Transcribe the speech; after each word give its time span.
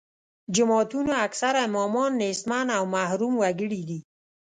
جوماتونو 0.55 1.13
اکثره 1.25 1.59
امامان 1.67 2.11
نیستمن 2.21 2.67
او 2.77 2.83
محروم 2.95 3.33
وګړي 3.41 3.81
دي. 3.89 3.99